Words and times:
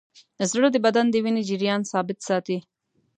زړه 0.51 0.67
د 0.71 0.77
بدن 0.85 1.05
د 1.11 1.15
وینې 1.23 1.41
جریان 1.49 1.81
ثابت 1.91 2.17
ساتي. 2.27 2.57